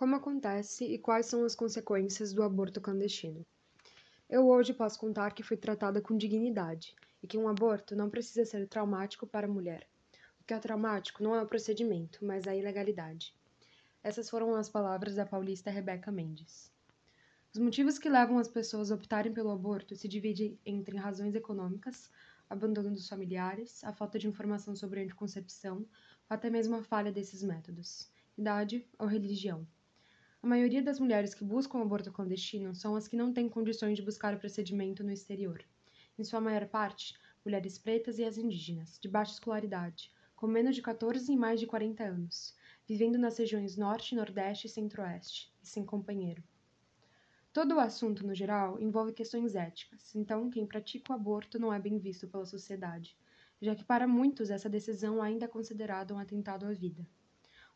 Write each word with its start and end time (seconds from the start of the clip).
Como 0.00 0.16
acontece 0.16 0.86
e 0.86 0.98
quais 0.98 1.26
são 1.26 1.44
as 1.44 1.54
consequências 1.54 2.32
do 2.32 2.42
aborto 2.42 2.80
clandestino? 2.80 3.44
Eu 4.30 4.48
hoje 4.48 4.72
posso 4.72 4.98
contar 4.98 5.34
que 5.34 5.42
fui 5.42 5.58
tratada 5.58 6.00
com 6.00 6.16
dignidade 6.16 6.96
e 7.22 7.26
que 7.26 7.36
um 7.36 7.46
aborto 7.46 7.94
não 7.94 8.08
precisa 8.08 8.46
ser 8.46 8.66
traumático 8.66 9.26
para 9.26 9.46
a 9.46 9.50
mulher. 9.50 9.86
O 10.40 10.44
que 10.44 10.54
é 10.54 10.58
traumático 10.58 11.22
não 11.22 11.34
é 11.34 11.42
o 11.42 11.46
procedimento, 11.46 12.24
mas 12.24 12.48
a 12.48 12.56
ilegalidade. 12.56 13.34
Essas 14.02 14.30
foram 14.30 14.54
as 14.54 14.70
palavras 14.70 15.16
da 15.16 15.26
paulista 15.26 15.70
Rebeca 15.70 16.10
Mendes. 16.10 16.72
Os 17.52 17.60
motivos 17.60 17.98
que 17.98 18.08
levam 18.08 18.38
as 18.38 18.48
pessoas 18.48 18.90
a 18.90 18.94
optarem 18.94 19.34
pelo 19.34 19.50
aborto 19.50 19.94
se 19.94 20.08
dividem 20.08 20.58
entre 20.64 20.96
razões 20.96 21.34
econômicas, 21.34 22.10
abandono 22.48 22.90
dos 22.90 23.06
familiares, 23.06 23.84
a 23.84 23.92
falta 23.92 24.18
de 24.18 24.26
informação 24.26 24.74
sobre 24.74 25.02
anticoncepção, 25.02 25.80
ou 25.80 25.86
até 26.30 26.48
mesmo 26.48 26.74
a 26.76 26.82
falha 26.82 27.12
desses 27.12 27.42
métodos, 27.42 28.10
idade 28.38 28.88
ou 28.98 29.06
religião. 29.06 29.68
A 30.42 30.46
maioria 30.46 30.82
das 30.82 30.98
mulheres 30.98 31.34
que 31.34 31.44
buscam 31.44 31.78
o 31.78 31.82
aborto 31.82 32.10
clandestino 32.10 32.74
são 32.74 32.96
as 32.96 33.06
que 33.06 33.14
não 33.14 33.30
têm 33.30 33.46
condições 33.46 33.96
de 33.96 34.02
buscar 34.02 34.32
o 34.32 34.38
procedimento 34.38 35.04
no 35.04 35.12
exterior. 35.12 35.62
Em 36.18 36.24
sua 36.24 36.40
maior 36.40 36.66
parte, 36.66 37.14
mulheres 37.44 37.76
pretas 37.76 38.18
e 38.18 38.24
as 38.24 38.38
indígenas, 38.38 38.98
de 38.98 39.06
baixa 39.06 39.34
escolaridade, 39.34 40.10
com 40.34 40.46
menos 40.46 40.74
de 40.74 40.80
14 40.80 41.30
e 41.30 41.36
mais 41.36 41.60
de 41.60 41.66
40 41.66 42.04
anos, 42.04 42.56
vivendo 42.88 43.18
nas 43.18 43.36
regiões 43.36 43.76
Norte, 43.76 44.14
Nordeste 44.14 44.66
e 44.66 44.70
Centro-Oeste, 44.70 45.52
e 45.62 45.66
sem 45.66 45.84
companheiro. 45.84 46.42
Todo 47.52 47.74
o 47.74 47.80
assunto, 47.80 48.26
no 48.26 48.34
geral, 48.34 48.80
envolve 48.80 49.12
questões 49.12 49.54
éticas, 49.54 50.14
então 50.14 50.48
quem 50.48 50.66
pratica 50.66 51.12
o 51.12 51.16
aborto 51.16 51.58
não 51.58 51.70
é 51.70 51.78
bem 51.78 51.98
visto 51.98 52.26
pela 52.26 52.46
sociedade, 52.46 53.14
já 53.60 53.74
que 53.74 53.84
para 53.84 54.08
muitos 54.08 54.48
essa 54.48 54.70
decisão 54.70 55.20
ainda 55.20 55.44
é 55.44 55.48
considerada 55.48 56.14
um 56.14 56.18
atentado 56.18 56.64
à 56.64 56.72
vida. 56.72 57.06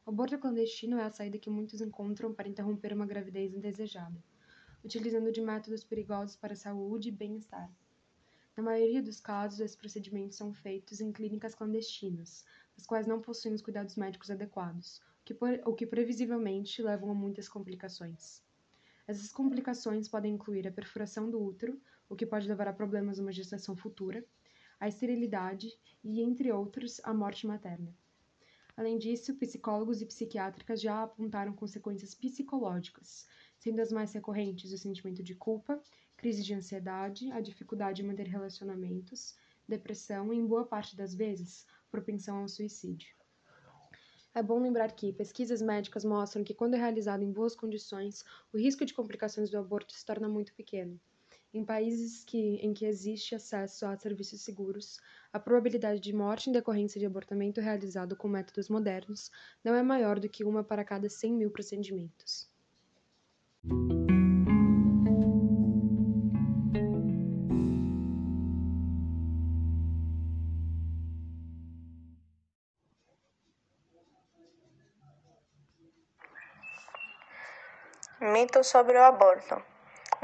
O 0.07 0.11
aborto 0.11 0.39
clandestino 0.39 0.99
é 0.99 1.05
a 1.05 1.11
saída 1.11 1.39
que 1.39 1.49
muitos 1.49 1.81
encontram 1.81 2.35
para 2.35 2.47
interromper 2.47 2.93
uma 2.93 3.07
gravidez 3.07 3.55
indesejada, 3.55 4.23
utilizando 4.85 5.33
de 5.33 5.41
métodos 5.41 5.83
perigosos 5.83 6.37
para 6.37 6.53
a 6.53 6.57
saúde 6.57 7.09
e 7.09 7.11
bem-estar. 7.11 7.73
Na 8.55 8.63
maioria 8.63 9.03
dos 9.03 9.19
casos, 9.19 9.61
esses 9.61 9.75
procedimentos 9.75 10.37
são 10.37 10.53
feitos 10.53 11.01
em 11.01 11.11
clínicas 11.11 11.55
clandestinas, 11.55 12.45
as 12.77 12.85
quais 12.85 13.07
não 13.07 13.23
possuem 13.23 13.55
os 13.55 13.63
cuidados 13.63 13.97
médicos 13.97 14.31
adequados, 14.31 15.01
o 15.23 15.25
que, 15.25 15.35
o 15.65 15.75
que 15.75 15.87
previsivelmente 15.87 16.83
levam 16.83 17.11
a 17.11 17.15
muitas 17.15 17.49
complicações. 17.49 18.43
Essas 19.07 19.33
complicações 19.33 20.07
podem 20.07 20.35
incluir 20.35 20.69
a 20.69 20.73
perfuração 20.73 21.31
do 21.31 21.43
útero, 21.43 21.81
o 22.11 22.15
que 22.15 22.27
pode 22.27 22.47
levar 22.47 22.69
a 22.69 22.75
problemas 22.75 23.19
numa 23.19 23.33
gestação 23.33 23.75
futura, 23.75 24.23
a 24.79 24.87
esterilidade 24.87 25.73
e, 26.03 26.21
entre 26.21 26.53
outros, 26.53 27.01
a 27.03 27.15
morte 27.15 27.47
materna. 27.47 28.04
Além 28.77 28.99
disso, 28.99 29.37
psicólogos 29.37 30.03
e 30.03 30.07
psiquiátricas 30.07 30.81
já 30.81 31.05
apontaram 31.05 31.53
consequências 31.53 32.13
psicológicas, 32.13 33.27
sendo 33.57 33.81
as 33.81 33.93
mais 33.93 34.13
recorrentes 34.13 34.73
o 34.73 34.79
sentimento 34.79 35.23
de 35.23 35.35
culpa, 35.35 35.81
crise 36.17 36.43
de 36.43 36.55
ansiedade, 36.55 37.31
a 37.31 37.41
dificuldade 37.41 38.03
em 38.03 38.07
manter 38.07 38.27
relacionamentos, 38.27 39.37
depressão 39.69 40.33
e, 40.33 40.37
em 40.37 40.47
boa 40.47 40.67
parte 40.67 40.97
das 40.97 41.15
vezes, 41.15 41.67
propensão 41.89 42.39
ao 42.39 42.49
suicídio. 42.49 43.15
É 44.35 44.43
bom 44.43 44.61
lembrar 44.61 44.91
que 44.91 45.13
pesquisas 45.13 45.63
médicas 45.63 46.05
mostram 46.05 46.43
que, 46.43 46.53
quando 46.53 46.75
é 46.75 46.77
realizado 46.77 47.23
em 47.23 47.33
boas 47.33 47.55
condições, 47.55 48.25
o 48.53 48.59
risco 48.59 48.85
de 48.85 48.93
complicações 48.93 49.49
do 49.49 49.57
aborto 49.57 49.93
se 49.93 50.05
torna 50.05 50.29
muito 50.29 50.53
pequeno. 50.53 51.01
Em 51.55 51.65
países 51.65 52.25
que, 52.25 52.57
em 52.57 52.75
que 52.75 52.85
existe 52.85 53.33
acesso 53.33 53.87
a 53.87 53.97
serviços 53.97 54.41
seguros, 54.41 54.99
a 55.33 55.39
probabilidade 55.39 56.01
de 56.01 56.13
morte 56.13 56.51
em 56.51 56.53
decorrência 56.53 56.99
de 56.99 57.07
abortamento 57.07 57.61
realizado 57.61 58.17
com 58.17 58.27
métodos 58.27 58.69
modernos 58.69 59.31
não 59.63 59.73
é 59.73 59.81
maior 59.81 60.19
do 60.19 60.29
que 60.29 60.43
uma 60.43 60.65
para 60.65 60.85
cada 60.85 61.09
100 61.09 61.33
mil 61.33 61.51
procedimentos. 61.53 62.51
Mito 78.21 78.65
sobre 78.65 78.99
o 78.99 79.05
aborto. 79.05 79.74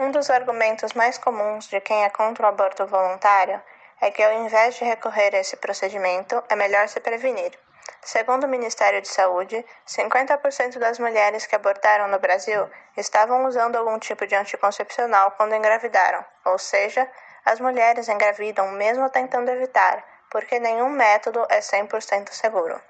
Um 0.01 0.11
dos 0.11 0.31
argumentos 0.31 0.95
mais 0.95 1.19
comuns 1.19 1.69
de 1.69 1.79
quem 1.79 2.05
é 2.05 2.09
contra 2.09 2.47
o 2.47 2.49
aborto 2.49 2.87
voluntário 2.87 3.61
é 4.01 4.11
que, 4.11 4.23
ao 4.23 4.33
invés 4.33 4.77
de 4.77 4.83
recorrer 4.83 5.35
a 5.35 5.41
esse 5.41 5.59
procedimento, 5.59 6.43
é 6.49 6.57
melhor 6.57 6.89
se 6.89 6.99
prevenir. 7.01 7.53
Segundo 8.01 8.45
o 8.45 8.49
Ministério 8.49 9.03
de 9.03 9.09
Saúde, 9.09 9.63
50% 9.87 10.79
das 10.79 10.99
mulheres 10.99 11.47
que 11.47 11.55
abortaram 11.55 12.09
no 12.09 12.19
Brasil 12.19 12.67
estavam 12.97 13.45
usando 13.45 13.77
algum 13.77 13.99
tipo 13.99 14.27
de 14.27 14.35
anticoncepcional 14.35 15.33
quando 15.33 15.55
engravidaram, 15.55 16.25
ou 16.47 16.57
seja, 16.59 17.07
as 17.45 17.61
mulheres 17.61 18.09
engravidam 18.09 18.71
mesmo 18.71 19.11
tentando 19.11 19.51
evitar, 19.51 20.03
porque 20.31 20.59
nenhum 20.59 20.89
método 20.89 21.47
é 21.51 21.59
100% 21.59 22.31
seguro. 22.31 22.81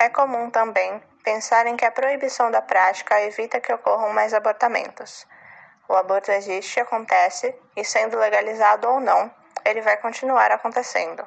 É 0.00 0.08
comum 0.08 0.50
também 0.50 1.00
pensar 1.22 1.68
em 1.68 1.76
que 1.76 1.84
a 1.84 1.92
proibição 1.92 2.50
da 2.50 2.60
prática 2.60 3.22
evita 3.22 3.60
que 3.60 3.72
ocorram 3.72 4.12
mais 4.12 4.34
abortamentos. 4.34 5.24
O 5.88 5.96
aborto 5.96 6.30
existe, 6.30 6.78
acontece, 6.78 7.58
e 7.74 7.82
sendo 7.82 8.18
legalizado 8.18 8.86
ou 8.88 9.00
não, 9.00 9.34
ele 9.64 9.80
vai 9.80 9.96
continuar 9.96 10.52
acontecendo. 10.52 11.26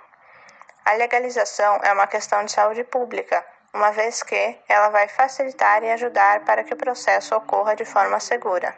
A 0.86 0.94
legalização 0.94 1.80
é 1.84 1.92
uma 1.92 2.06
questão 2.06 2.46
de 2.46 2.52
saúde 2.52 2.84
pública, 2.84 3.44
uma 3.74 3.92
vez 3.92 4.22
que 4.22 4.60
ela 4.70 4.90
vai 4.90 5.08
facilitar 5.08 5.84
e 5.84 5.92
ajudar 5.92 6.42
para 6.42 6.64
que 6.64 6.74
o 6.74 6.78
processo 6.78 7.36
ocorra 7.36 7.76
de 7.76 7.86
forma 7.86 8.20
segura. 8.20 8.78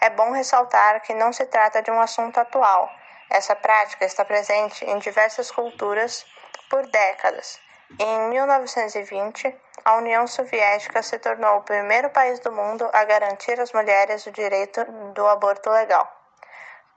É 0.00 0.08
bom 0.08 0.30
ressaltar 0.32 1.02
que 1.02 1.12
não 1.12 1.30
se 1.30 1.44
trata 1.44 1.82
de 1.82 1.90
um 1.90 2.00
assunto 2.00 2.38
atual. 2.40 2.90
Essa 3.28 3.54
prática 3.54 4.06
está 4.06 4.24
presente 4.24 4.84
em 4.84 4.98
diversas 4.98 5.50
culturas 5.50 6.24
por 6.70 6.86
décadas. 6.86 7.60
Em 7.98 8.28
1920, 8.30 9.54
a 9.84 9.96
União 9.96 10.26
Soviética 10.26 11.02
se 11.02 11.18
tornou 11.18 11.58
o 11.58 11.62
primeiro 11.62 12.08
país 12.10 12.38
do 12.38 12.52
mundo 12.52 12.88
a 12.92 13.04
garantir 13.04 13.58
às 13.60 13.72
mulheres 13.72 14.24
o 14.26 14.30
direito 14.30 14.84
do 15.12 15.26
aborto 15.26 15.68
legal. 15.70 16.08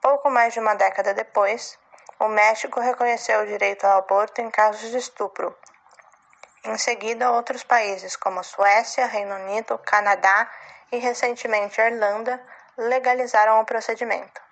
Pouco 0.00 0.30
mais 0.30 0.52
de 0.52 0.60
uma 0.60 0.74
década 0.74 1.12
depois, 1.12 1.76
o 2.20 2.28
México 2.28 2.78
reconheceu 2.78 3.40
o 3.40 3.46
direito 3.46 3.84
ao 3.84 3.98
aborto 3.98 4.40
em 4.40 4.50
casos 4.50 4.90
de 4.90 4.98
estupro. 4.98 5.56
Em 6.64 6.78
seguida, 6.78 7.32
outros 7.32 7.64
países 7.64 8.14
como 8.16 8.44
Suécia, 8.44 9.06
Reino 9.06 9.34
Unido, 9.34 9.76
Canadá 9.78 10.48
e 10.92 10.98
recentemente 10.98 11.80
Irlanda 11.80 12.40
legalizaram 12.78 13.60
o 13.60 13.64
procedimento. 13.64 14.43